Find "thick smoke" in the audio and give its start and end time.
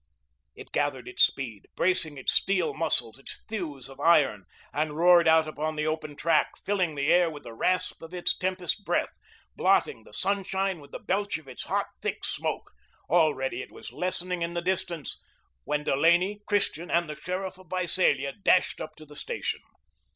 12.01-12.71